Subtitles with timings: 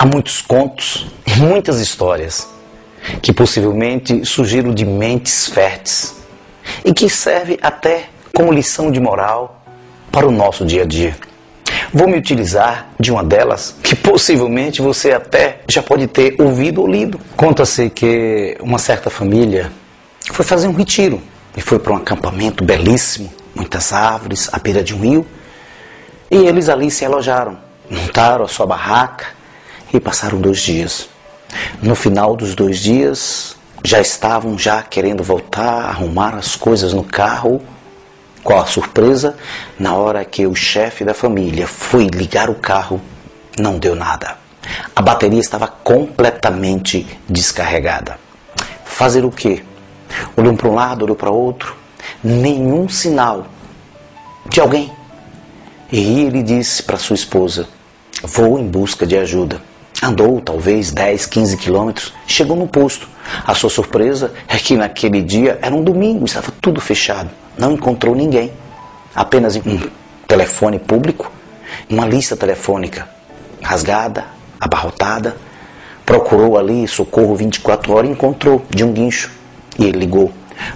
[0.00, 2.48] Há muitos contos, muitas histórias
[3.20, 6.14] que possivelmente surgiram de mentes férteis
[6.84, 9.60] e que serve até como lição de moral
[10.12, 11.16] para o nosso dia a dia.
[11.92, 16.86] Vou me utilizar de uma delas que possivelmente você até já pode ter ouvido ou
[16.86, 17.18] lido.
[17.36, 19.72] Conta-se que uma certa família
[20.30, 21.20] foi fazer um retiro
[21.56, 25.26] e foi para um acampamento belíssimo, muitas árvores, à beira de um rio,
[26.30, 27.58] e eles ali se alojaram,
[27.90, 29.37] montaram a sua barraca
[29.92, 31.08] e passaram dois dias.
[31.82, 37.62] No final dos dois dias, já estavam já querendo voltar, arrumar as coisas no carro.
[38.42, 39.36] Qual a surpresa?
[39.78, 43.00] Na hora que o chefe da família foi ligar o carro,
[43.58, 44.36] não deu nada.
[44.94, 48.18] A bateria estava completamente descarregada.
[48.84, 49.62] Fazer o quê?
[50.36, 51.76] Olhou para um lado, olhou para outro,
[52.22, 53.46] nenhum sinal
[54.48, 54.92] de alguém.
[55.90, 57.68] E ele disse para sua esposa:
[58.22, 59.67] Vou em busca de ajuda.
[60.02, 63.08] Andou talvez 10, 15 quilômetros, chegou no posto.
[63.44, 67.30] A sua surpresa é que naquele dia era um domingo, estava tudo fechado.
[67.58, 68.52] Não encontrou ninguém.
[69.14, 69.80] Apenas um
[70.26, 71.32] telefone público,
[71.90, 73.08] uma lista telefônica
[73.60, 74.26] rasgada,
[74.60, 75.36] abarrotada.
[76.06, 79.32] Procurou ali socorro 24 horas e encontrou de um guincho.
[79.78, 80.32] E ele ligou.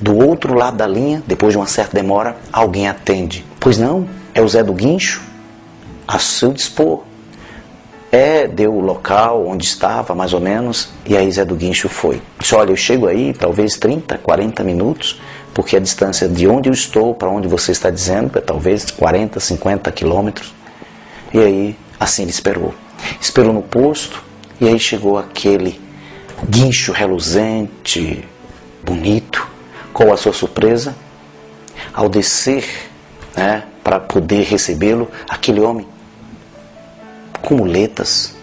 [0.00, 3.44] Do outro lado da linha, depois de uma certa demora, alguém atende.
[3.58, 5.22] Pois não, é o Zé do Guincho.
[6.06, 7.02] A seu dispor.
[8.16, 12.22] É, deu o local onde estava, mais ou menos, e aí Zé do Guincho foi.
[12.38, 15.20] Disse, olha, eu chego aí talvez 30, 40 minutos,
[15.52, 19.38] porque a distância de onde eu estou para onde você está dizendo é talvez 40,
[19.38, 20.54] 50 quilômetros.
[21.30, 22.74] E aí, assim ele esperou.
[23.20, 24.24] Esperou no posto,
[24.58, 25.78] e aí chegou aquele
[26.48, 28.26] guincho reluzente,
[28.82, 29.46] bonito.
[29.92, 30.96] Qual a sua surpresa?
[31.92, 32.64] Ao descer,
[33.36, 35.86] né, para poder recebê-lo, aquele homem
[37.46, 38.34] com muletas.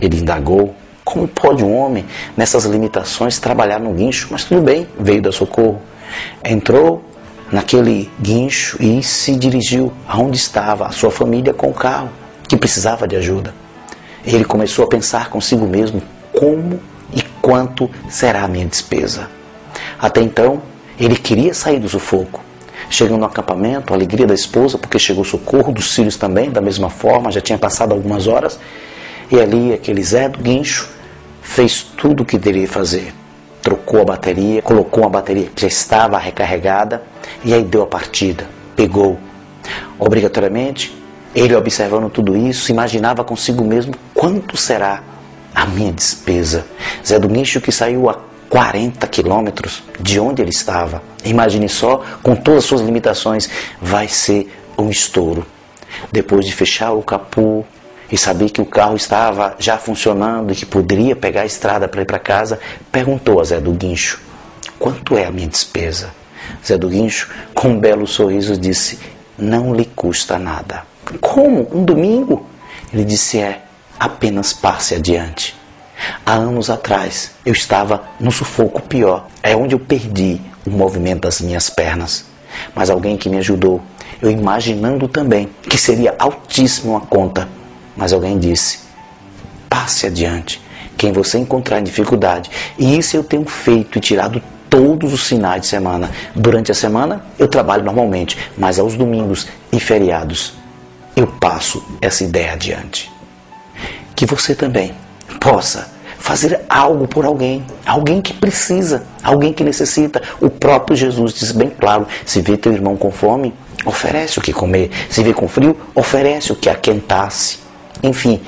[0.00, 2.06] Ele indagou: como pode um homem,
[2.36, 4.28] nessas limitações, trabalhar no guincho?
[4.30, 5.82] Mas tudo bem, veio da socorro.
[6.44, 7.02] Entrou
[7.50, 12.08] naquele guincho e se dirigiu aonde estava a sua família com o carro,
[12.48, 13.52] que precisava de ajuda.
[14.24, 16.00] Ele começou a pensar consigo mesmo:
[16.32, 16.78] como
[17.12, 19.28] e quanto será a minha despesa?
[19.98, 20.62] Até então,
[21.00, 22.40] ele queria sair do sufoco,
[22.92, 26.60] Chegando no acampamento, a alegria da esposa, porque chegou o socorro, dos filhos também, da
[26.60, 28.60] mesma forma, já tinha passado algumas horas.
[29.30, 30.90] E ali, aquele Zé do guincho
[31.40, 33.14] fez tudo o que deveria fazer.
[33.62, 37.02] Trocou a bateria, colocou a bateria que já estava recarregada
[37.42, 38.46] e aí deu a partida.
[38.76, 39.18] Pegou.
[39.98, 40.94] Obrigatoriamente,
[41.34, 45.02] ele observando tudo isso, imaginava consigo mesmo quanto será
[45.54, 46.66] a minha despesa.
[47.02, 48.18] Zé do Guincho que saiu a
[48.52, 51.02] 40 quilômetros de onde ele estava.
[51.24, 53.48] Imagine só, com todas as suas limitações,
[53.80, 55.46] vai ser um estouro.
[56.12, 57.64] Depois de fechar o capô
[58.10, 62.02] e saber que o carro estava já funcionando e que poderia pegar a estrada para
[62.02, 62.60] ir para casa,
[62.90, 64.20] perguntou a Zé do Guincho:
[64.78, 66.10] Quanto é a minha despesa?
[66.62, 68.98] Zé do Guincho, com um belo sorriso, disse:
[69.38, 70.82] Não lhe custa nada.
[71.22, 71.66] Como?
[71.74, 72.44] Um domingo?
[72.92, 73.62] Ele disse: É,
[73.98, 75.61] apenas passe adiante.
[76.24, 79.26] Há anos atrás eu estava no sufoco pior.
[79.42, 82.24] É onde eu perdi o movimento das minhas pernas.
[82.74, 83.80] Mas alguém que me ajudou,
[84.20, 87.48] eu imaginando também que seria altíssima a conta.
[87.96, 88.80] Mas alguém disse:
[89.68, 90.60] passe adiante,
[90.96, 92.50] quem você encontrar em dificuldade.
[92.78, 96.10] E isso eu tenho feito e tirado todos os finais de semana.
[96.34, 100.54] Durante a semana eu trabalho normalmente, mas aos domingos e feriados
[101.14, 103.10] eu passo essa ideia adiante.
[104.14, 104.94] Que você também
[105.32, 110.22] possa fazer algo por alguém, alguém que precisa, alguém que necessita.
[110.40, 113.52] O próprio Jesus diz bem claro: se vê teu irmão com fome,
[113.84, 114.90] oferece o que comer.
[115.10, 117.58] Se vê com frio, oferece o que aquentasse.
[118.02, 118.40] Enfim,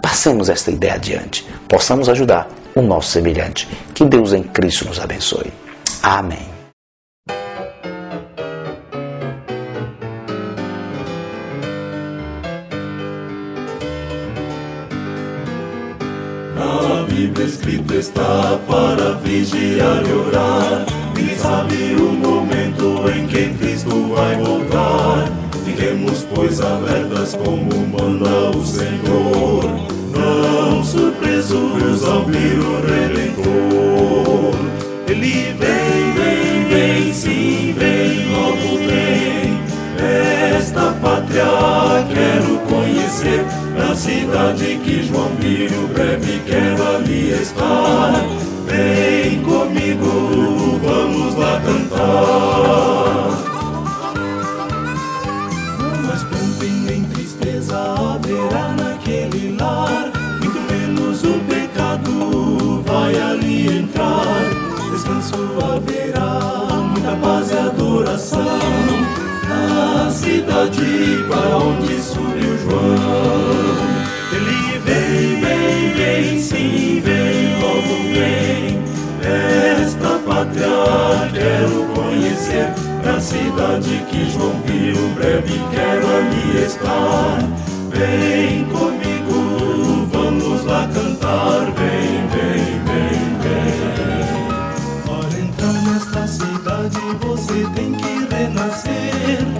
[0.00, 3.68] passemos esta ideia adiante, possamos ajudar o nosso semelhante.
[3.92, 5.52] Que Deus em Cristo nos abençoe.
[6.02, 6.57] Amém.
[17.18, 20.86] Bíblia escrito está para vigiar e orar.
[21.18, 25.28] E sabe o momento em que Cristo vai voltar.
[25.64, 29.64] Fiquemos, pois, alertas como manda o Senhor.
[30.14, 34.54] Não surpresos ao vir o Redentor.
[35.08, 39.58] Ele vem, vem, vem, sim, vem, logo vem.
[40.56, 43.67] Esta pátria quero conhecer.
[43.98, 48.12] Cidade que João viu, breve quero ali estar.
[48.64, 51.98] Vem comigo, vamos lá cantar.
[56.06, 60.12] Mas também nem tristeza haverá naquele lar.
[60.40, 64.44] Muito menos o pecado vai ali entrar.
[64.92, 66.67] Descanso haverá,
[70.58, 72.80] cidade para onde subiu João.
[74.32, 78.82] Ele vem, vem, vem, sim, vem, logo vem.
[79.22, 82.72] Esta pátria quero conhecer.
[83.04, 87.38] Na cidade que João viu, breve quero ali estar.
[87.90, 91.72] Vem comigo, vamos lá cantar.
[91.76, 93.68] Vem, vem, vem, vem.
[95.06, 99.57] Para entrar nesta cidade você tem que renascer.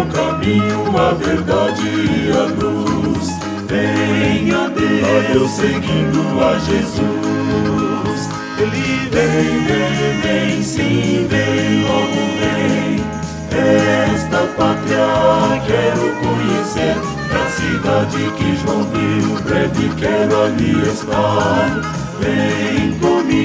[0.00, 3.28] O caminho, a verdade e a luz.
[3.66, 8.20] Venha a Deus seguindo a Jesus.
[8.58, 13.04] Ele vem, vem, vem, sim, vem, logo vem.
[14.12, 16.96] Esta pátria quero conhecer.
[17.32, 21.70] Na cidade que João viu, breve quero ali estar.
[22.20, 23.39] Vem comigo,